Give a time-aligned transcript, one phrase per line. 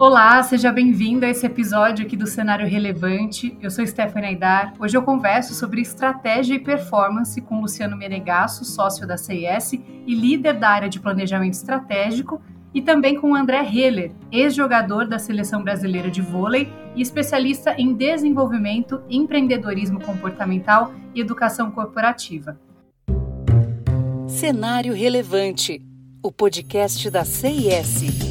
[0.00, 3.54] Olá, seja bem-vindo a esse episódio aqui do Cenário Relevante.
[3.60, 4.72] Eu sou Stephanie Aidar.
[4.78, 10.54] Hoje eu converso sobre estratégia e performance com Luciano Meregasso, sócio da CIS e líder
[10.54, 12.40] da área de planejamento estratégico,
[12.72, 19.02] e também com André Heller, ex-jogador da Seleção Brasileira de Vôlei e especialista em desenvolvimento,
[19.10, 22.58] empreendedorismo comportamental e educação corporativa.
[24.26, 25.78] Cenário Relevante,
[26.22, 28.29] o podcast da CIS.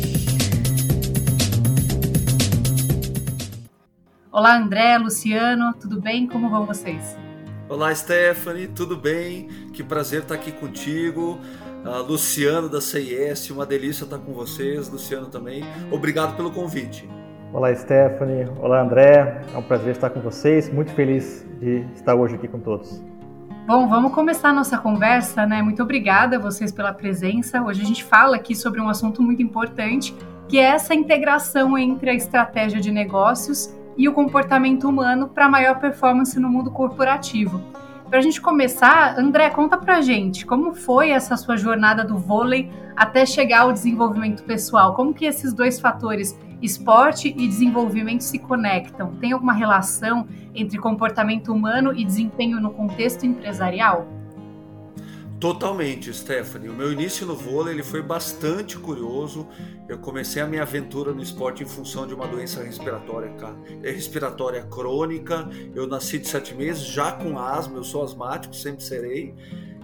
[4.39, 6.25] Olá, André, Luciano, tudo bem?
[6.25, 7.19] Como vão vocês?
[7.67, 9.49] Olá, Stephanie, tudo bem?
[9.73, 11.37] Que prazer estar aqui contigo.
[11.83, 15.65] Uh, Luciano da CIS, uma delícia estar com vocês, Luciano também.
[15.91, 17.05] Obrigado pelo convite.
[17.51, 18.47] Olá, Stephanie.
[18.61, 19.41] Olá, André.
[19.53, 20.71] É um prazer estar com vocês.
[20.71, 23.03] Muito feliz de estar hoje aqui com todos.
[23.67, 25.61] Bom, vamos começar a nossa conversa, né?
[25.61, 27.61] Muito obrigada a vocês pela presença.
[27.61, 30.15] Hoje a gente fala aqui sobre um assunto muito importante,
[30.47, 35.77] que é essa integração entre a estratégia de negócios e o comportamento humano para maior
[35.77, 37.61] performance no mundo corporativo.
[38.09, 42.71] Para a gente começar, André, conta para gente como foi essa sua jornada do vôlei
[42.95, 44.95] até chegar ao desenvolvimento pessoal.
[44.95, 49.15] Como que esses dois fatores, esporte e desenvolvimento, se conectam?
[49.19, 54.18] Tem alguma relação entre comportamento humano e desempenho no contexto empresarial?
[55.39, 56.67] Totalmente, Stephanie.
[56.67, 59.47] O meu início no vôlei ele foi bastante curioso.
[59.87, 63.33] Eu comecei a minha aventura no esporte em função de uma doença respiratória,
[63.81, 65.49] respiratória crônica.
[65.73, 69.33] Eu nasci de sete meses já com asma, eu sou asmático, sempre serei.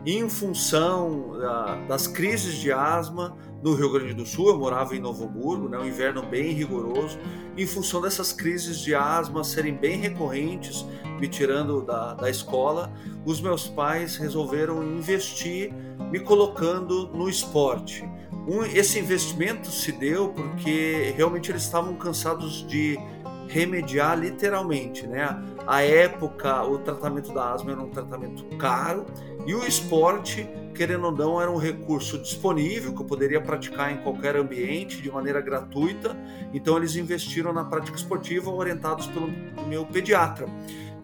[0.05, 1.39] Em função
[1.87, 5.79] das crises de asma no Rio Grande do Sul, eu morava em Novo Hamburgo, né,
[5.79, 7.17] um inverno bem rigoroso.
[7.57, 10.85] Em função dessas crises de asma serem bem recorrentes,
[11.19, 12.93] me tirando da, da escola,
[13.25, 15.73] os meus pais resolveram investir
[16.11, 18.07] me colocando no esporte.
[18.47, 22.99] Um, esse investimento se deu porque realmente eles estavam cansados de
[23.47, 25.43] remediar literalmente, né?
[25.67, 29.05] A época, o tratamento da asma era um tratamento caro
[29.45, 33.97] e o esporte, querendo ou não, era um recurso disponível que eu poderia praticar em
[33.97, 36.17] qualquer ambiente de maneira gratuita.
[36.53, 39.27] Então eles investiram na prática esportiva orientados pelo
[39.67, 40.47] meu pediatra.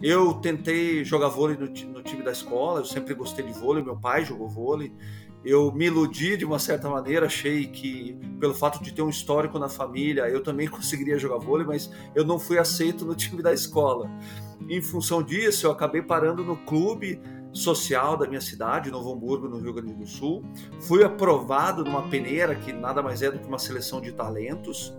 [0.01, 3.95] Eu tentei jogar vôlei no, no, time da escola, eu sempre gostei de vôlei, meu
[3.95, 4.91] pai jogou vôlei.
[5.43, 9.57] Eu me iludi de uma certa maneira, achei que, pelo fato de ter um histórico
[9.57, 13.51] na família, eu também conseguiria jogar vôlei, mas eu não fui aceito no time da
[13.51, 14.09] escola.
[14.69, 17.19] Em função disso, eu acabei parando no clube
[17.51, 20.43] social da minha cidade, Novo Hamburgo, no Rio Grande do Sul.
[20.79, 24.93] Fui aprovado numa peneira, que nada mais é do que uma seleção de talentos.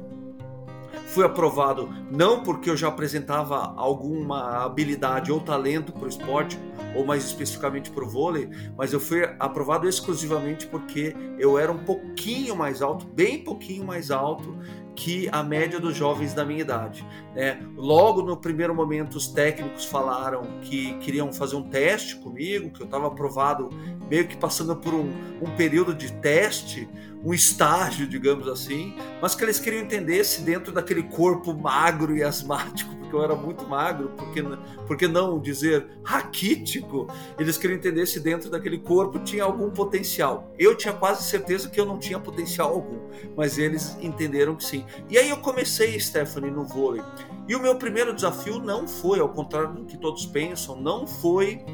[1.12, 6.58] Fui aprovado não porque eu já apresentava alguma habilidade ou talento para o esporte,
[6.96, 11.84] ou mais especificamente para o vôlei, mas eu fui aprovado exclusivamente porque eu era um
[11.84, 14.56] pouquinho mais alto, bem pouquinho mais alto
[14.94, 17.06] que a média dos jovens da minha idade.
[17.34, 17.60] Né?
[17.76, 22.86] Logo no primeiro momento, os técnicos falaram que queriam fazer um teste comigo, que eu
[22.86, 23.68] estava aprovado,
[24.08, 25.10] meio que passando por um,
[25.42, 26.88] um período de teste
[27.24, 32.22] um estágio, digamos assim, mas que eles queriam entender se dentro daquele corpo magro e
[32.22, 34.42] asmático, porque eu era muito magro, porque,
[34.86, 37.06] porque não dizer raquítico,
[37.38, 40.52] eles queriam entender se dentro daquele corpo tinha algum potencial.
[40.58, 42.98] Eu tinha quase certeza que eu não tinha potencial algum,
[43.36, 44.84] mas eles entenderam que sim.
[45.08, 47.02] E aí eu comecei, Stephanie, no vôlei.
[47.48, 51.64] E o meu primeiro desafio não foi, ao contrário do que todos pensam, não foi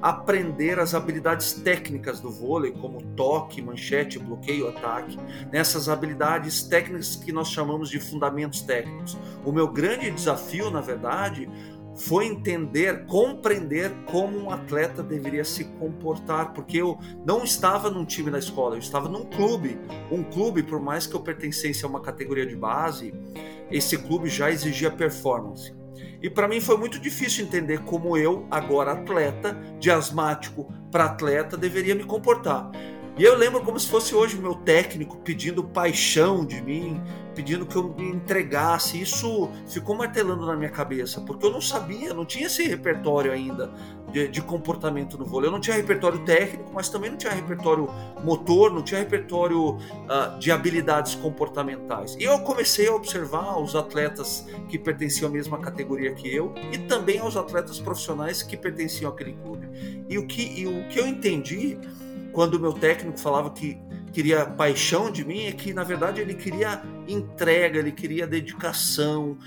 [0.00, 5.18] aprender as habilidades técnicas do vôlei, como toque, manchete, bloqueio, ataque,
[5.52, 9.16] nessas habilidades técnicas que nós chamamos de fundamentos técnicos.
[9.44, 11.48] O meu grande desafio, na verdade,
[11.98, 18.30] foi entender, compreender como um atleta deveria se comportar, porque eu não estava num time
[18.30, 19.78] da escola, eu estava num clube.
[20.10, 23.12] Um clube, por mais que eu pertencesse a uma categoria de base,
[23.70, 25.77] esse clube já exigia performance.
[26.22, 31.56] E para mim foi muito difícil entender como eu, agora atleta, de asmático para atleta,
[31.56, 32.70] deveria me comportar.
[33.16, 37.02] E eu lembro como se fosse hoje meu técnico pedindo paixão de mim,
[37.38, 39.00] pedindo que eu me entregasse.
[39.00, 43.70] Isso ficou martelando na minha cabeça, porque eu não sabia, não tinha esse repertório ainda
[44.10, 45.46] de, de, comportamento no vôlei.
[45.46, 47.88] Eu não tinha repertório técnico, mas também não tinha repertório
[48.24, 52.16] motor, não tinha repertório uh, de habilidades comportamentais.
[52.18, 56.78] E eu comecei a observar os atletas que pertenciam à mesma categoria que eu e
[56.78, 59.68] também aos atletas profissionais que pertenciam àquele clube.
[60.08, 61.78] E o que, e o que eu entendi
[62.32, 63.78] quando o meu técnico falava que
[64.18, 69.38] queria paixão de mim, é que na verdade ele queria entrega, ele queria dedicação,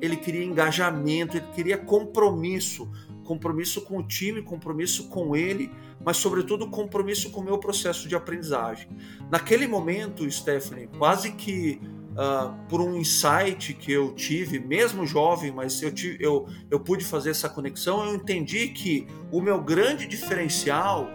[0.00, 2.90] ele queria engajamento, ele queria compromisso.
[3.22, 5.70] Compromisso com o time, compromisso com ele,
[6.02, 8.88] mas sobretudo compromisso com o meu processo de aprendizagem.
[9.30, 11.80] Naquele momento, Stephanie, quase que
[12.12, 17.04] uh, por um insight que eu tive, mesmo jovem, mas eu, tive, eu, eu pude
[17.04, 21.10] fazer essa conexão, eu entendi que o meu grande diferencial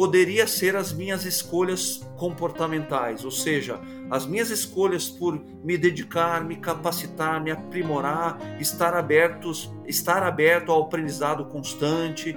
[0.00, 3.78] poderia ser as minhas escolhas comportamentais, ou seja,
[4.10, 10.84] as minhas escolhas por me dedicar, me capacitar, me aprimorar, estar abertos, estar aberto ao
[10.84, 12.34] aprendizado constante.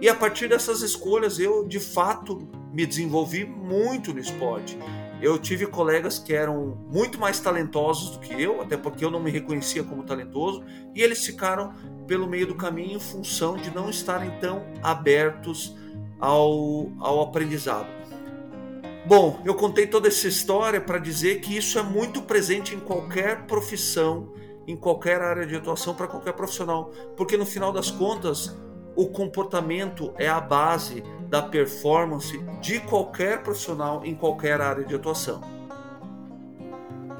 [0.00, 4.78] E a partir dessas escolhas eu de fato me desenvolvi muito no esporte.
[5.20, 9.18] Eu tive colegas que eram muito mais talentosos do que eu, até porque eu não
[9.18, 10.62] me reconhecia como talentoso,
[10.94, 11.74] e eles ficaram
[12.06, 15.76] pelo meio do caminho em função de não estarem tão abertos
[16.20, 17.86] ao, ao aprendizado.
[19.06, 23.46] Bom, eu contei toda essa história para dizer que isso é muito presente em qualquer
[23.46, 24.32] profissão,
[24.66, 28.56] em qualquer área de atuação para qualquer profissional, porque no final das contas,
[28.94, 35.40] o comportamento é a base da performance de qualquer profissional em qualquer área de atuação.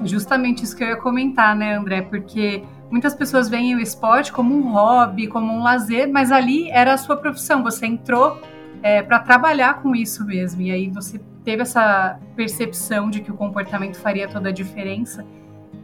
[0.03, 2.01] Justamente isso que eu ia comentar, né, André?
[2.01, 6.93] Porque muitas pessoas veem o esporte como um hobby, como um lazer, mas ali era
[6.93, 7.63] a sua profissão.
[7.63, 8.39] Você entrou
[8.81, 10.61] é, para trabalhar com isso mesmo.
[10.61, 15.25] E aí você teve essa percepção de que o comportamento faria toda a diferença.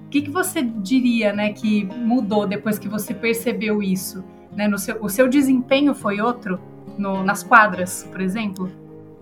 [0.06, 4.24] O que, que você diria, né, que mudou depois que você percebeu isso?
[4.52, 6.60] Né, no seu, o seu desempenho foi outro
[6.98, 8.72] no, nas quadras, por exemplo?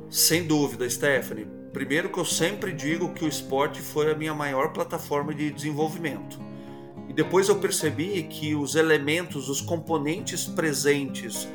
[0.10, 1.48] Sem dúvida, Stephanie.
[1.74, 6.40] Primeiro que eu sempre digo que o esporte foi a minha maior plataforma de desenvolvimento.
[7.10, 11.50] E depois eu percebi que os elementos, os componentes presentes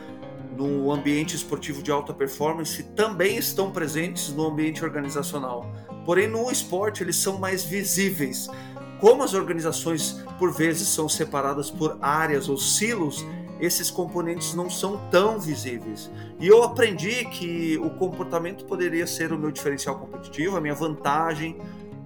[0.57, 5.71] no ambiente esportivo de alta performance também estão presentes no ambiente organizacional.
[6.05, 8.49] Porém, no esporte eles são mais visíveis.
[9.01, 13.25] Como as organizações por vezes são separadas por áreas ou silos,
[13.61, 16.11] esses componentes não são tão visíveis.
[16.39, 21.61] E eu aprendi que o comportamento poderia ser o meu diferencial competitivo, a minha vantagem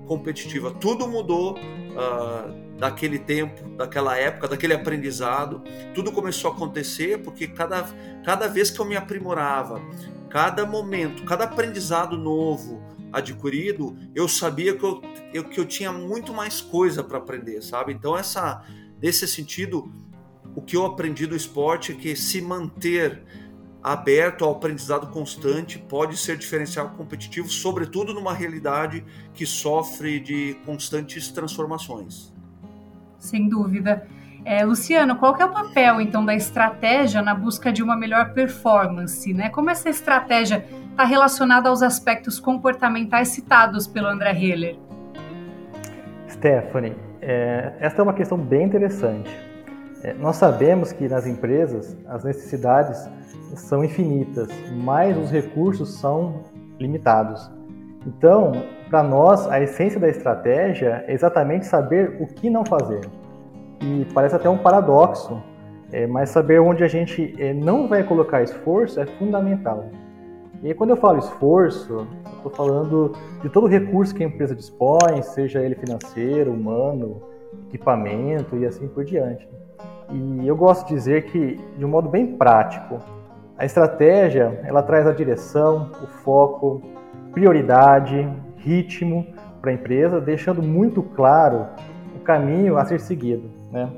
[0.06, 0.70] competitiva.
[0.72, 1.56] Tudo mudou
[1.94, 5.62] uh, daquele tempo, daquela época, daquele aprendizado.
[5.94, 7.84] Tudo começou a acontecer porque cada,
[8.24, 9.80] cada vez que eu me aprimorava,
[10.28, 12.82] cada momento, cada aprendizado novo
[13.12, 15.00] adquirido, eu sabia que eu,
[15.32, 17.92] eu que eu tinha muito mais coisa para aprender, sabe?
[17.92, 18.64] Então, essa,
[19.00, 19.88] nesse sentido,
[20.56, 23.22] o que eu aprendi do esporte é que se manter
[23.84, 29.04] aberto ao aprendizado constante pode ser diferencial competitivo, sobretudo numa realidade
[29.34, 32.32] que sofre de constantes transformações.
[33.18, 34.08] Sem dúvida.
[34.42, 39.32] É, Luciano, qual é o papel então da estratégia na busca de uma melhor performance?
[39.34, 39.50] Né?
[39.50, 44.78] Como essa estratégia está relacionada aos aspectos comportamentais citados pelo André Heller?
[46.28, 49.30] Stephanie, é, esta é uma questão bem interessante.
[50.04, 53.08] É, nós sabemos que nas empresas as necessidades
[53.56, 56.42] são infinitas, mas os recursos são
[56.78, 57.50] limitados.
[58.06, 58.52] Então,
[58.90, 63.00] para nós, a essência da estratégia é exatamente saber o que não fazer.
[63.80, 65.42] E parece até um paradoxo,
[65.90, 69.86] é, mas saber onde a gente é, não vai colocar esforço é fundamental.
[70.62, 72.06] E quando eu falo esforço,
[72.36, 73.12] estou falando
[73.42, 77.22] de todo recurso que a empresa dispõe, seja ele financeiro, humano,
[77.68, 79.48] equipamento e assim por diante.
[80.10, 83.00] E eu gosto de dizer que, de um modo bem prático,
[83.56, 86.82] a estratégia ela traz a direção, o foco,
[87.32, 89.26] prioridade, ritmo
[89.60, 91.66] para a empresa, deixando muito claro
[92.14, 93.50] o caminho a ser seguido.
[93.72, 93.90] Né?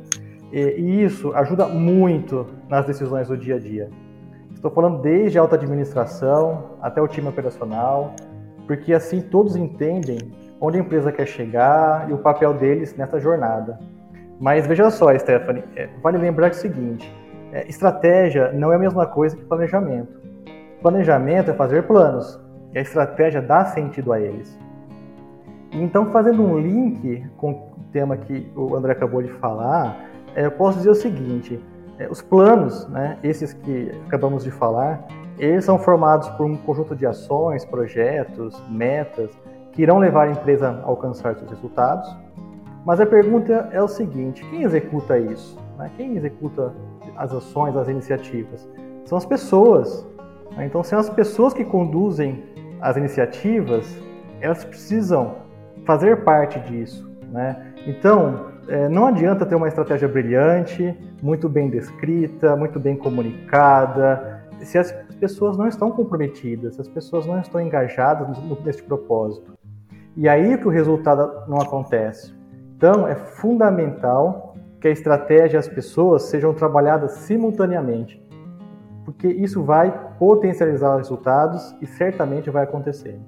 [0.52, 3.90] E, isso ajuda muito nas decisões do dia a dia.
[4.54, 8.14] Estou falando desde a alta administração até o time operacional,
[8.66, 10.18] porque assim todos entendem
[10.60, 13.78] onde a empresa quer chegar e o papel deles nessa jornada.
[14.40, 17.12] Mas veja só, Stephanie, é, vale lembrar é o seguinte:
[17.52, 20.20] é, estratégia não é a mesma coisa que planejamento.
[20.82, 22.38] Planejamento é fazer planos,
[22.74, 24.58] e a estratégia dá sentido a eles.
[25.72, 29.96] Então, fazendo um link com o tema que o André acabou de falar,
[30.34, 31.60] eu posso dizer o seguinte:
[32.10, 35.06] os planos, né, esses que acabamos de falar,
[35.38, 39.30] eles são formados por um conjunto de ações, projetos, metas
[39.76, 42.12] que irão levar a empresa a alcançar seus resultados
[42.86, 45.58] mas a pergunta é o seguinte: quem executa isso?
[45.76, 45.90] Né?
[45.96, 46.72] Quem executa
[47.16, 48.66] as ações, as iniciativas?
[49.04, 50.06] São as pessoas.
[50.56, 50.66] Né?
[50.66, 52.44] Então, são as pessoas que conduzem
[52.80, 53.92] as iniciativas,
[54.40, 55.34] elas precisam
[55.84, 57.10] fazer parte disso.
[57.32, 57.74] Né?
[57.88, 64.78] Então, é, não adianta ter uma estratégia brilhante, muito bem descrita, muito bem comunicada, se
[64.78, 68.28] as pessoas não estão comprometidas, se as pessoas não estão engajadas
[68.64, 69.55] nesse propósito.
[70.16, 72.34] E aí que o resultado não acontece.
[72.76, 78.22] Então, é fundamental que a estratégia e as pessoas sejam trabalhadas simultaneamente,
[79.04, 83.18] porque isso vai potencializar os resultados e certamente vai acontecer.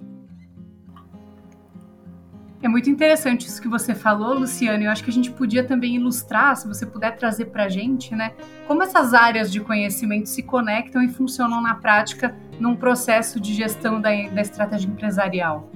[2.60, 4.82] É muito interessante isso que você falou, Luciano.
[4.82, 8.14] Eu acho que a gente podia também ilustrar, se você puder trazer para a gente,
[8.16, 8.32] né,
[8.66, 14.00] como essas áreas de conhecimento se conectam e funcionam na prática num processo de gestão
[14.00, 15.70] da, da estratégia empresarial.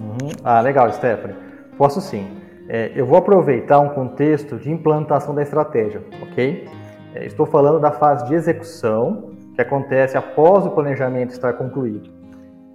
[0.00, 0.30] Uhum.
[0.42, 1.36] Ah, legal, Stephanie.
[1.76, 2.38] Posso sim.
[2.68, 6.68] É, eu vou aproveitar um contexto de implantação da estratégia, ok?
[7.14, 12.20] É, estou falando da fase de execução, que acontece após o planejamento estar concluído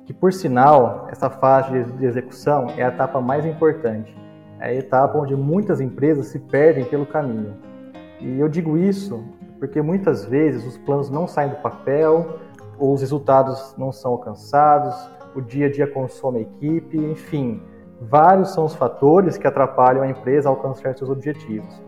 [0.05, 4.15] que por sinal, essa fase de execução é a etapa mais importante.
[4.59, 7.55] É a etapa onde muitas empresas se perdem pelo caminho.
[8.21, 9.23] E eu digo isso
[9.59, 12.39] porque muitas vezes os planos não saem do papel,
[12.77, 14.93] ou os resultados não são alcançados,
[15.35, 17.61] o dia a dia consome a equipe, enfim,
[18.01, 21.81] vários são os fatores que atrapalham a empresa a alcançar seus objetivos.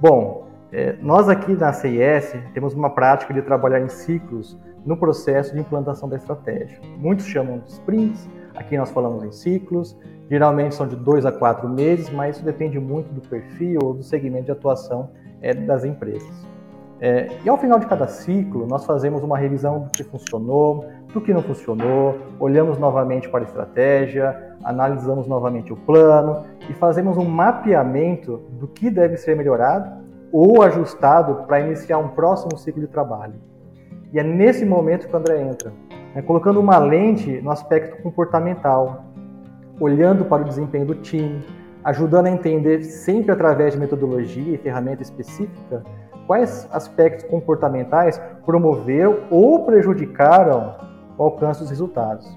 [0.00, 5.54] Bom, é, nós aqui na CIS temos uma prática de trabalhar em ciclos no processo
[5.54, 6.78] de implantação da estratégia.
[6.98, 9.96] Muitos chamam de sprints, aqui nós falamos em ciclos,
[10.30, 14.02] geralmente são de dois a quatro meses, mas isso depende muito do perfil ou do
[14.02, 15.10] segmento de atuação
[15.40, 16.46] é, das empresas.
[17.00, 21.20] É, e ao final de cada ciclo, nós fazemos uma revisão do que funcionou, do
[21.20, 27.24] que não funcionou, olhamos novamente para a estratégia, analisamos novamente o plano e fazemos um
[27.24, 33.34] mapeamento do que deve ser melhorado ou ajustado para iniciar um próximo ciclo de trabalho.
[34.12, 35.72] E é nesse momento que o André entra,
[36.14, 39.04] né, colocando uma lente no aspecto comportamental,
[39.80, 41.44] olhando para o desempenho do time,
[41.84, 45.84] ajudando a entender, sempre através de metodologia e ferramenta específica,
[46.28, 50.76] quais aspectos comportamentais promoveram ou prejudicaram
[51.16, 52.28] o alcance dos resultados.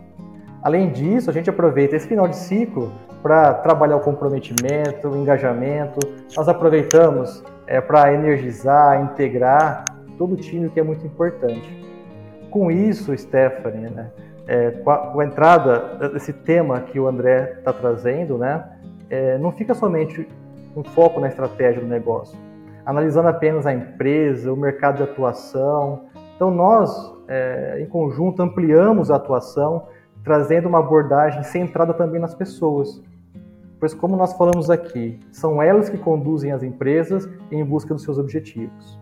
[0.64, 2.90] Além disso, a gente aproveita esse final de ciclo
[3.22, 6.00] para trabalhar o comprometimento, o engajamento.
[6.36, 9.84] Nós aproveitamos é, para energizar, integrar
[10.18, 11.86] todo o time, que é muito importante.
[12.50, 14.10] Com isso, Stephanie, né,
[14.48, 18.64] é, com, a, com, a, entrada desse tema que o André está trazendo, né,
[19.10, 20.28] é, não fica somente
[20.76, 22.38] um foco na estratégia do negócio,
[22.86, 26.06] analisando apenas a empresa, o mercado de atuação.
[26.36, 29.88] Então, nós, é, em conjunto, ampliamos a atuação,
[30.24, 33.02] trazendo uma abordagem centrada também nas pessoas.
[33.80, 38.18] Pois, como nós falamos aqui, são elas que conduzem as empresas em busca dos seus
[38.18, 39.00] objetivos.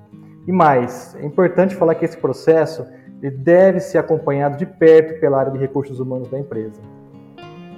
[0.48, 2.86] E mais, é importante falar que esse processo
[3.22, 6.82] deve ser acompanhado de perto pela área de recursos humanos da empresa,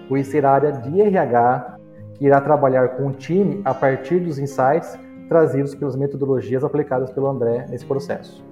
[0.08, 1.78] pois será a área de RH
[2.14, 4.98] que irá trabalhar com o time a partir dos insights
[5.32, 8.44] trazidos pelas metodologias aplicadas pelo André nesse processo.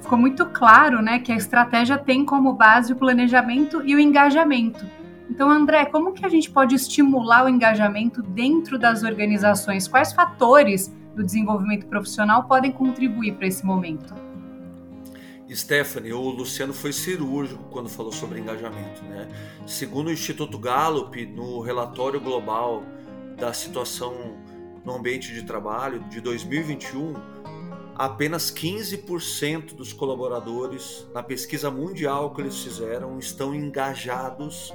[0.00, 4.86] Ficou muito claro né, que a estratégia tem como base o planejamento e o engajamento.
[5.28, 9.86] Então, André, como que a gente pode estimular o engajamento dentro das organizações?
[9.86, 14.14] Quais fatores do desenvolvimento profissional podem contribuir para esse momento?
[15.50, 19.04] Stephanie, o Luciano foi cirúrgico quando falou sobre engajamento.
[19.04, 19.28] Né?
[19.66, 22.82] Segundo o Instituto Gallup, no relatório global
[23.36, 24.42] da situação
[24.84, 27.14] no ambiente de trabalho de 2021,
[27.94, 34.72] apenas 15% dos colaboradores na pesquisa mundial que eles fizeram estão engajados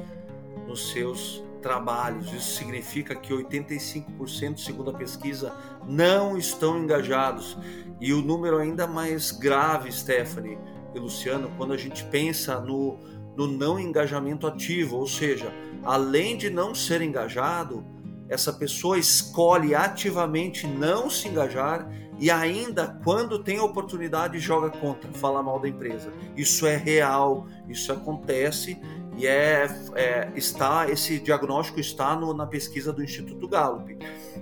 [0.68, 2.34] nos seus trabalhos.
[2.34, 5.54] Isso significa que 85%, segundo a pesquisa,
[5.86, 7.58] não estão engajados.
[8.00, 10.58] E o número ainda mais grave, Stephanie
[10.96, 12.98] e Luciano, quando a gente pensa no,
[13.36, 17.86] no não engajamento ativo, ou seja, além de não ser engajado,
[18.30, 25.12] essa pessoa escolhe ativamente não se engajar e ainda quando tem a oportunidade joga contra,
[25.14, 26.14] fala mal da empresa.
[26.38, 28.80] Isso é real, isso acontece
[29.18, 33.98] e é, é, está esse diagnóstico está no, na pesquisa do Instituto Gallup.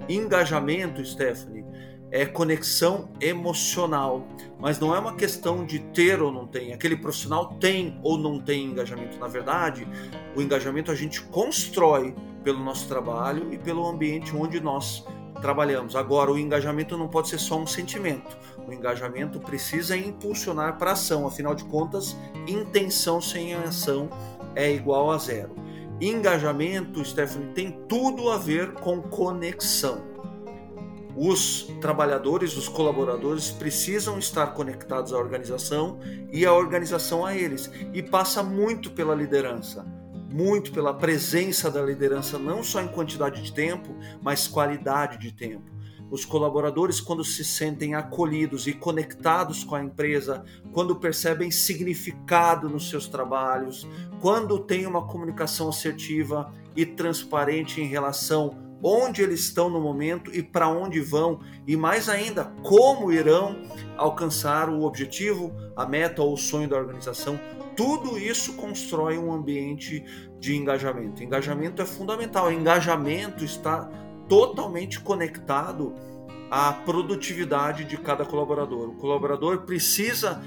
[0.09, 1.65] Engajamento, Stephanie,
[2.09, 4.25] é conexão emocional,
[4.59, 6.73] mas não é uma questão de ter ou não tem.
[6.73, 9.17] Aquele profissional tem ou não tem engajamento.
[9.19, 9.87] Na verdade,
[10.35, 12.15] o engajamento a gente constrói
[12.47, 15.05] pelo nosso trabalho e pelo ambiente onde nós
[15.41, 15.97] trabalhamos.
[15.97, 18.37] Agora, o engajamento não pode ser só um sentimento.
[18.65, 21.27] O engajamento precisa impulsionar para ação.
[21.27, 22.15] Afinal de contas,
[22.47, 24.09] intenção sem ação
[24.55, 25.53] é igual a zero.
[25.99, 30.05] Engajamento, Stephanie, tem tudo a ver com conexão.
[31.17, 35.99] Os trabalhadores, os colaboradores precisam estar conectados à organização
[36.31, 37.69] e a organização a eles.
[37.93, 39.85] E passa muito pela liderança,
[40.37, 45.75] muito pela presença da liderança, não só em quantidade de tempo, mas qualidade de tempo
[46.09, 50.41] os colaboradores, quando se sentem acolhidos e conectados com a empresa,
[50.71, 53.85] quando percebem significado nos seus trabalhos,
[54.21, 60.41] quando têm uma comunicação assertiva e transparente em relação onde eles estão no momento e
[60.41, 63.63] para onde vão, e mais ainda, como irão
[63.97, 67.39] alcançar o objetivo, a meta ou o sonho da organização.
[67.75, 70.03] Tudo isso constrói um ambiente
[70.39, 71.23] de engajamento.
[71.23, 72.51] Engajamento é fundamental.
[72.51, 73.89] Engajamento está
[74.27, 75.93] totalmente conectado
[76.49, 78.89] à produtividade de cada colaborador.
[78.89, 80.41] O colaborador precisa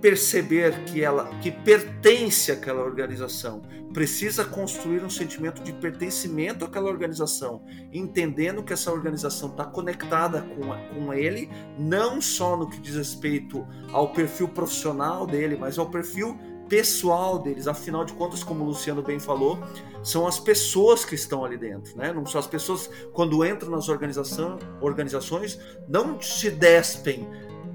[0.00, 7.62] perceber que ela que pertence àquela organização, precisa construir um sentimento de pertencimento àquela organização,
[7.92, 13.66] entendendo que essa organização está conectada com, com ele, não só no que diz respeito
[13.92, 17.66] ao perfil profissional dele, mas ao perfil pessoal deles.
[17.66, 19.58] Afinal de contas, como o Luciano bem falou,
[20.02, 22.12] são as pessoas que estão ali dentro, né?
[22.12, 25.58] Não são as pessoas quando entram nas organizações
[25.88, 27.26] não se despem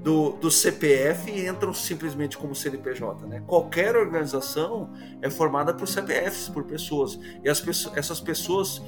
[0.04, 3.42] do, do CPF e entram simplesmente como CNPJ, né?
[3.46, 4.90] Qualquer organização
[5.22, 7.64] é formada por CPFs, por pessoas e as
[7.96, 8.82] essas pessoas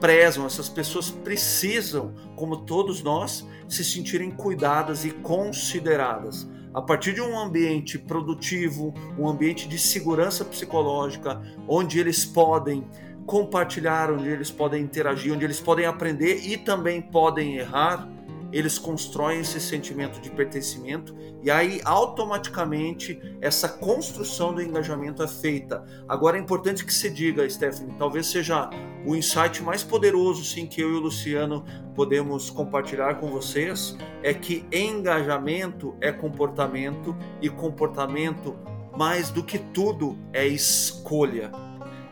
[0.00, 7.20] prezam, essas pessoas precisam, como todos nós, se sentirem cuidadas e consideradas a partir de
[7.20, 12.84] um ambiente produtivo, um ambiente de segurança psicológica, onde eles podem
[13.26, 18.08] compartilhar, onde eles podem interagir, onde eles podem aprender e também podem errar,
[18.52, 25.84] eles constroem esse sentimento de pertencimento e aí automaticamente essa construção do engajamento é feita.
[26.08, 28.70] Agora é importante que se diga, Stephanie, talvez seja
[29.06, 31.64] o insight mais poderoso sim que eu e o Luciano
[31.94, 38.56] podemos compartilhar com vocês é que engajamento é comportamento e comportamento
[38.96, 41.52] mais do que tudo é escolha.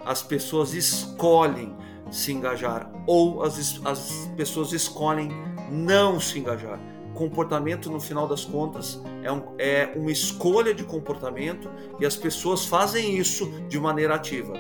[0.05, 1.77] As pessoas escolhem
[2.11, 5.31] se engajar ou as, as pessoas escolhem
[5.71, 6.79] não se engajar.
[7.15, 12.67] Comportamento, no final das contas, é, um, é uma escolha de comportamento e as pessoas
[12.67, 14.53] fazem isso de maneira ativa.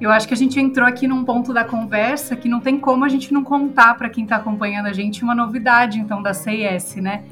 [0.00, 3.04] Eu acho que a gente entrou aqui num ponto da conversa que não tem como
[3.04, 6.96] a gente não contar para quem está acompanhando a gente uma novidade, então, da CIS,
[6.96, 7.24] né?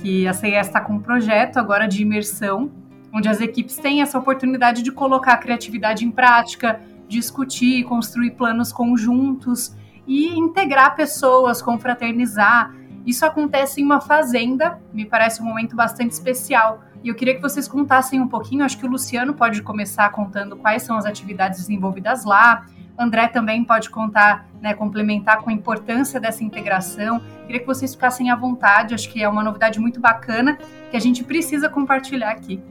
[0.00, 2.70] Que a CIS está com um projeto agora de imersão,
[3.12, 8.72] onde as equipes têm essa oportunidade de colocar a criatividade em prática, discutir, construir planos
[8.72, 9.74] conjuntos
[10.06, 12.74] e integrar pessoas, confraternizar.
[13.04, 16.82] Isso acontece em uma fazenda, me parece um momento bastante especial.
[17.02, 20.56] E eu queria que vocês contassem um pouquinho, acho que o Luciano pode começar contando
[20.56, 22.66] quais são as atividades desenvolvidas lá.
[22.96, 27.20] André também pode contar, né, complementar com a importância dessa integração.
[27.46, 30.56] Queria que vocês ficassem à vontade, acho que é uma novidade muito bacana
[30.90, 32.62] que a gente precisa compartilhar aqui.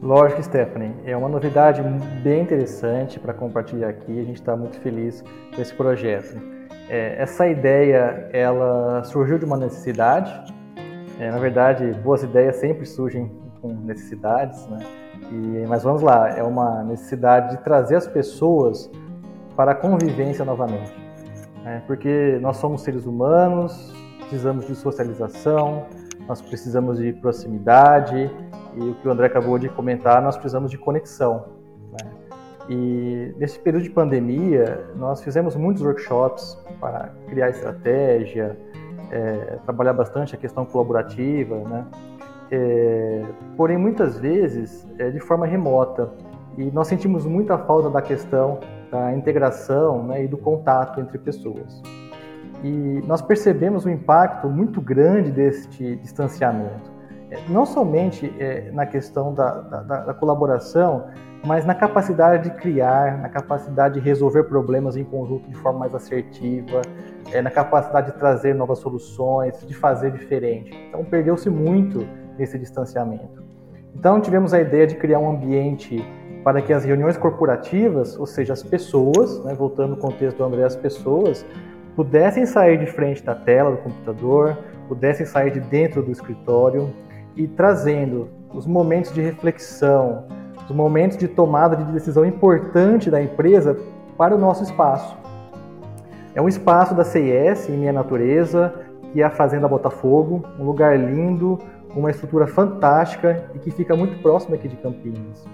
[0.00, 0.94] Lógico, Stephanie.
[1.04, 1.82] É uma novidade
[2.22, 4.20] bem interessante para compartilhar aqui.
[4.20, 6.40] A gente está muito feliz com esse projeto.
[6.88, 10.32] É, essa ideia, ela surgiu de uma necessidade.
[11.18, 13.30] É, na verdade, boas ideias sempre surgem
[13.60, 14.78] com necessidades, né?
[15.32, 18.90] E, mas vamos lá, é uma necessidade de trazer as pessoas
[19.56, 20.94] para a convivência novamente.
[21.64, 21.82] Né?
[21.86, 25.86] Porque nós somos seres humanos, precisamos de socialização,
[26.26, 28.30] nós precisamos de proximidade,
[28.74, 31.44] e o que o André acabou de comentar, nós precisamos de conexão.
[31.92, 32.10] Né?
[32.68, 38.56] E nesse período de pandemia, nós fizemos muitos workshops para criar estratégia,
[39.10, 41.86] é, trabalhar bastante a questão colaborativa, né?
[42.50, 43.24] É,
[43.56, 46.10] porém, muitas vezes é de forma remota.
[46.56, 48.58] E nós sentimos muita falta da questão
[48.90, 51.82] da integração né, e do contato entre pessoas.
[52.64, 56.97] E nós percebemos um impacto muito grande deste distanciamento
[57.48, 61.04] não somente é, na questão da, da, da, colaboração,
[61.44, 65.94] mas na capacidade de criar, na capacidade de resolver problemas em conjunto de forma mais
[65.94, 66.82] assertiva,
[67.32, 70.74] é, na capacidade de trazer novas soluções, de fazer diferente.
[70.88, 72.06] Então, perdeu-se muito
[72.38, 73.42] nesse distanciamento.
[73.94, 76.04] Então, tivemos a ideia de criar um ambiente
[76.42, 80.64] para que as reuniões corporativas, ou seja, as pessoas, né, voltando ao contexto do André,
[80.64, 81.44] as pessoas,
[81.94, 84.56] pudessem sair de frente da tela do computador,
[84.88, 86.88] pudessem sair de dentro do escritório,
[87.38, 90.24] e trazendo os momentos de reflexão,
[90.68, 93.78] os momentos de tomada de decisão importante da empresa
[94.16, 95.16] para o nosso espaço.
[96.34, 98.74] É um espaço da CIS, em minha natureza,
[99.12, 101.58] que é a Fazenda Botafogo, um lugar lindo,
[101.94, 105.46] com uma estrutura fantástica e que fica muito próximo aqui de Campinas.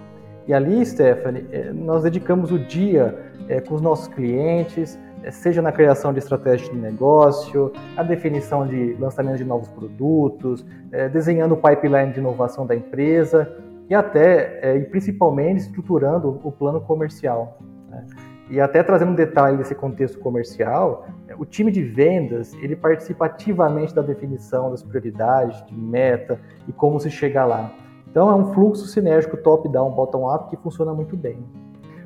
[0.46, 3.18] E ali, Stephanie, eh, nós dedicamos o dia
[3.48, 4.98] é, com os nossos clientes,
[5.30, 11.08] seja na criação de estratégias de negócio, a definição de lançamento de novos produtos, é,
[11.08, 13.50] desenhando o pipeline de inovação da empresa
[13.88, 17.58] e até é, e principalmente estruturando o plano comercial.
[17.88, 18.04] Né?
[18.50, 21.06] E até trazendo um detalhe desse contexto comercial,
[21.38, 27.00] o time de vendas ele participa ativamente da definição das prioridades, de meta e como
[27.00, 27.72] se chega lá.
[28.06, 31.38] Então é um fluxo sinérgico top-down, bottom-up que funciona muito bem.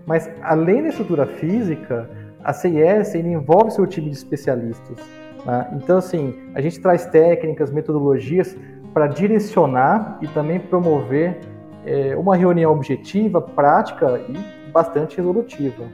[0.06, 2.08] Mas além da estrutura física,
[2.42, 4.98] a CIS envolve seu time de especialistas.
[5.44, 5.68] Né?
[5.72, 8.56] Então, assim, a gente traz técnicas, metodologias
[8.92, 11.38] para direcionar e também promover
[11.84, 15.84] é, uma reunião objetiva, prática e bastante resolutiva.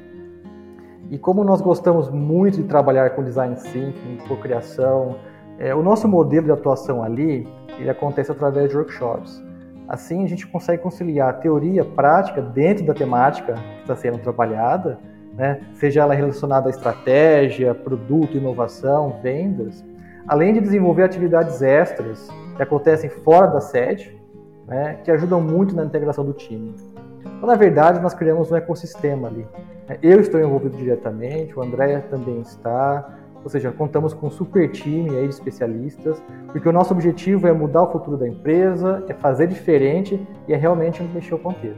[1.10, 5.16] E como nós gostamos muito de trabalhar com design thinking, cocriação,
[5.58, 7.46] é, o nosso modelo de atuação ali
[7.78, 9.42] ele acontece através de workshops.
[9.86, 14.98] Assim, a gente consegue conciliar a teoria prática dentro da temática que está sendo trabalhada,
[15.36, 15.60] né?
[15.74, 19.84] seja ela relacionada à estratégia, produto, inovação, vendas,
[20.26, 24.16] além de desenvolver atividades extras que acontecem fora da sede,
[24.66, 24.98] né?
[25.04, 26.74] que ajudam muito na integração do time.
[27.20, 29.46] Então, na verdade, nós criamos um ecossistema ali.
[30.02, 35.10] Eu estou envolvido diretamente, o André também está, ou seja, contamos com um super time
[35.10, 39.46] aí de especialistas, porque o nosso objetivo é mudar o futuro da empresa, é fazer
[39.46, 41.76] diferente e é realmente mexer o ponteiro.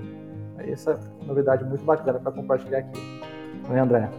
[0.59, 3.01] Essa é novidade muito bacana para compartilhar aqui.
[3.69, 4.11] Não é, André?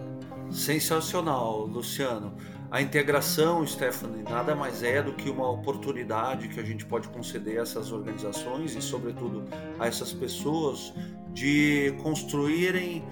[0.51, 2.33] Sensacional, Luciano.
[2.69, 7.59] A integração, Stephanie, nada mais é do que uma oportunidade que a gente pode conceder
[7.59, 9.45] a essas organizações e, sobretudo,
[9.79, 10.93] a essas pessoas
[11.29, 13.05] de construírem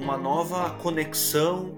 [0.00, 1.74] uma nova conexão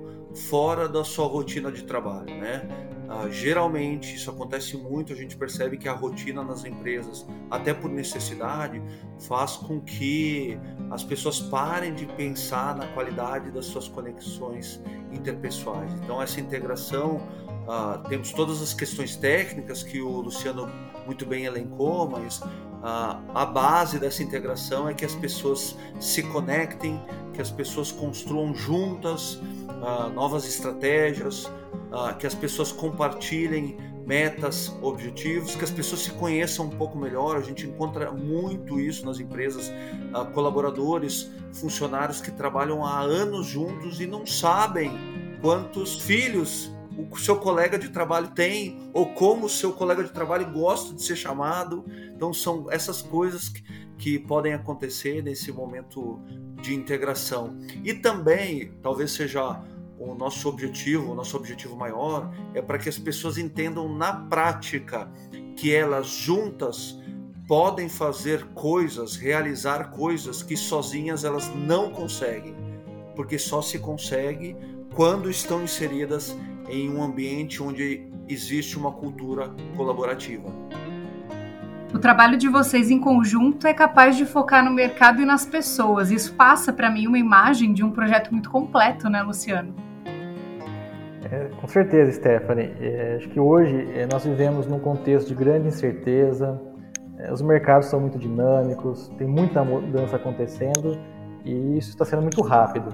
[0.50, 2.68] fora da sua rotina de trabalho, né?
[3.14, 7.90] Ah, geralmente isso acontece muito, a gente percebe que a rotina nas empresas, até por
[7.90, 8.82] necessidade,
[9.28, 10.58] faz com que
[10.90, 14.80] as pessoas parem de pensar na qualidade das suas conexões
[15.12, 15.92] interpessoais.
[15.92, 17.20] Então essa integração,
[17.68, 20.66] ah, temos todas as questões técnicas que o Luciano
[21.04, 22.40] muito bem elencou, mas
[22.82, 26.98] ah, a base dessa integração é que as pessoas se conectem,
[27.34, 31.50] que as pessoas construam juntas uh, novas estratégias,
[31.92, 33.76] uh, que as pessoas compartilhem
[34.06, 37.36] metas, objetivos, que as pessoas se conheçam um pouco melhor.
[37.36, 44.00] A gente encontra muito isso nas empresas, uh, colaboradores, funcionários que trabalham há anos juntos
[44.00, 44.90] e não sabem
[45.40, 46.72] quantos filhos
[47.10, 51.02] o seu colega de trabalho tem ou como o seu colega de trabalho gosta de
[51.02, 51.84] ser chamado.
[52.14, 53.62] Então são essas coisas que,
[53.98, 56.20] que podem acontecer nesse momento
[56.60, 57.58] de integração.
[57.82, 59.60] E também, talvez seja
[60.10, 65.10] o nosso objetivo, o nosso objetivo maior é para que as pessoas entendam na prática
[65.56, 66.98] que elas juntas
[67.46, 72.54] podem fazer coisas, realizar coisas que sozinhas elas não conseguem,
[73.14, 74.56] porque só se consegue
[74.94, 76.36] quando estão inseridas
[76.68, 80.50] em um ambiente onde existe uma cultura colaborativa.
[81.92, 86.10] O trabalho de vocês em conjunto é capaz de focar no mercado e nas pessoas.
[86.10, 89.74] Isso passa para mim uma imagem de um projeto muito completo, né, Luciano?
[91.62, 92.74] Com certeza, Stephanie.
[92.80, 96.60] É, acho que hoje é, nós vivemos num contexto de grande incerteza,
[97.16, 100.98] é, os mercados são muito dinâmicos, tem muita mudança acontecendo
[101.44, 102.92] e isso está sendo muito rápido.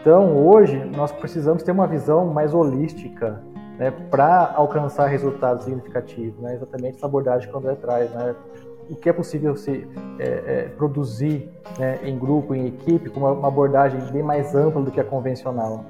[0.00, 3.42] Então, hoje, nós precisamos ter uma visão mais holística
[3.78, 6.40] né, para alcançar resultados significativos.
[6.40, 8.10] Né, exatamente essa abordagem que o André traz.
[8.10, 8.34] Né,
[8.88, 9.86] o que é possível se
[10.18, 11.46] é, é, produzir
[11.78, 15.04] né, em grupo, em equipe, com uma, uma abordagem bem mais ampla do que a
[15.04, 15.84] convencional.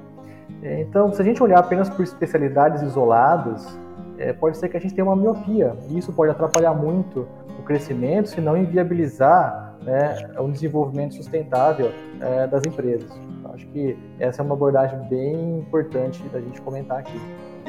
[0.61, 3.77] Então, se a gente olhar apenas por especialidades isoladas,
[4.17, 7.27] é, pode ser que a gente tenha uma miopia, e isso pode atrapalhar muito
[7.59, 13.11] o crescimento, se não inviabilizar né, o desenvolvimento sustentável é, das empresas.
[13.39, 17.19] Então, acho que essa é uma abordagem bem importante da gente comentar aqui.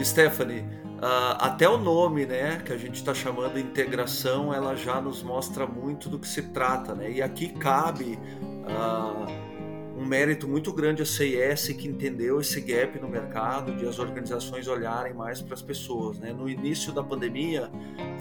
[0.02, 5.22] Stephanie, uh, até o nome, né, que a gente está chamando integração, ela já nos
[5.22, 7.10] mostra muito do que se trata, né?
[7.10, 8.18] E aqui cabe
[8.66, 9.26] uh,
[9.96, 14.66] um mérito muito grande a CIS que entendeu esse gap no mercado de as organizações
[14.66, 16.18] olharem mais para as pessoas.
[16.18, 16.32] Né?
[16.32, 17.70] No início da pandemia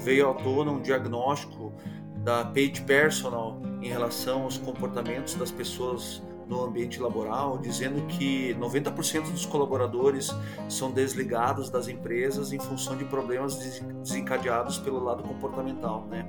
[0.04, 1.74] veio à tona um diagnóstico
[2.18, 9.32] da Page Personal em relação aos comportamentos das pessoas no ambiente laboral, dizendo que 90%
[9.32, 10.34] dos colaboradores
[10.70, 16.08] são desligados das empresas em função de problemas desencadeados pelo lado comportamental.
[16.10, 16.26] Né?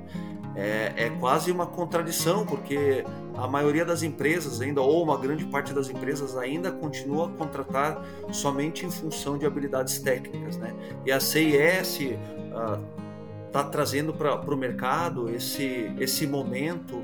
[0.55, 3.03] É, é quase uma contradição, porque
[3.35, 8.01] a maioria das empresas ainda, ou uma grande parte das empresas ainda continua a contratar
[8.31, 10.57] somente em função de habilidades técnicas.
[10.57, 10.73] Né?
[11.05, 17.03] E a CIS está ah, trazendo para o mercado esse, esse momento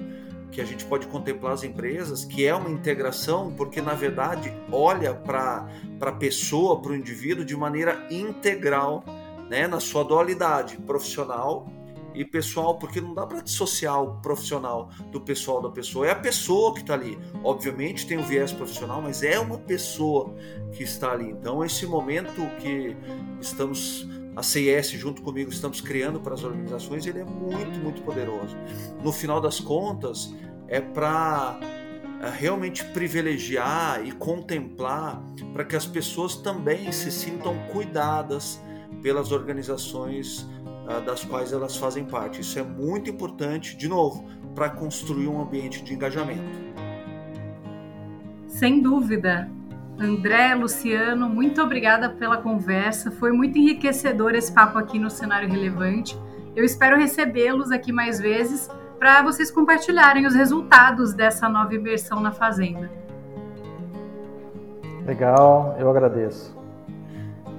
[0.51, 5.13] que a gente pode contemplar as empresas, que é uma integração, porque na verdade olha
[5.13, 5.67] para
[6.01, 9.03] a pessoa, para o indivíduo de maneira integral,
[9.49, 11.67] né, na sua dualidade profissional
[12.13, 16.07] e pessoal, porque não dá para dissociar o profissional do pessoal da pessoa.
[16.07, 17.17] É a pessoa que está ali.
[17.43, 20.35] Obviamente tem o viés profissional, mas é uma pessoa
[20.73, 21.29] que está ali.
[21.29, 22.95] Então, esse momento que
[23.39, 28.55] estamos a CIS junto comigo estamos criando para as organizações, ele é muito, muito poderoso.
[29.03, 30.33] No final das contas,
[30.67, 31.59] é para
[32.21, 35.21] é, realmente privilegiar e contemplar
[35.53, 38.61] para que as pessoas também se sintam cuidadas
[39.01, 40.47] pelas organizações
[40.87, 42.39] uh, das quais elas fazem parte.
[42.39, 46.71] Isso é muito importante, de novo, para construir um ambiente de engajamento.
[48.47, 49.49] Sem dúvida.
[49.99, 53.11] André, Luciano, muito obrigada pela conversa.
[53.11, 56.17] Foi muito enriquecedor esse papo aqui no Cenário Relevante.
[56.55, 62.31] Eu espero recebê-los aqui mais vezes para vocês compartilharem os resultados dessa nova imersão na
[62.31, 62.91] Fazenda.
[65.05, 66.55] Legal, eu agradeço.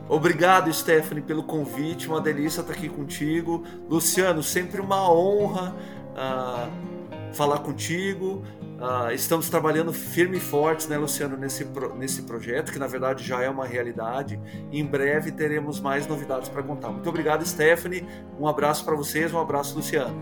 [0.08, 2.08] Obrigado, Stephanie, pelo convite.
[2.08, 3.64] Uma delícia estar aqui contigo.
[3.88, 5.74] Luciano, sempre uma honra
[6.12, 8.42] uh, falar contigo.
[8.82, 13.22] Uh, estamos trabalhando firme e fortes, né, Luciano, nesse, pro, nesse projeto, que na verdade
[13.22, 14.40] já é uma realidade.
[14.72, 16.88] Em breve teremos mais novidades para contar.
[16.88, 18.04] Muito obrigado, Stephanie.
[18.40, 20.20] Um abraço para vocês, um abraço, Luciano.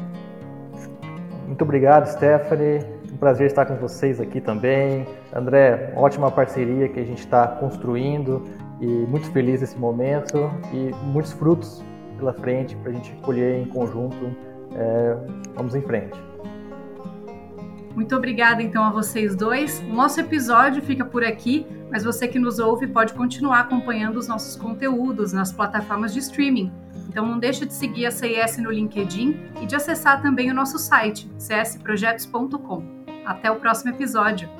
[1.46, 2.84] Muito obrigado, Stephanie.
[3.10, 5.06] Um prazer estar com vocês aqui também.
[5.34, 8.44] André, ótima parceria que a gente está construindo
[8.78, 11.82] e muito feliz nesse momento e muitos frutos
[12.18, 14.36] pela frente para a gente colher em conjunto.
[14.74, 15.16] É,
[15.54, 16.29] vamos em frente.
[17.94, 19.80] Muito obrigada então a vocês dois.
[19.80, 24.28] O nosso episódio fica por aqui, mas você que nos ouve pode continuar acompanhando os
[24.28, 26.72] nossos conteúdos nas plataformas de streaming.
[27.08, 30.78] Então não deixe de seguir a CIS no LinkedIn e de acessar também o nosso
[30.78, 32.84] site csprojetos.com.
[33.26, 34.59] Até o próximo episódio.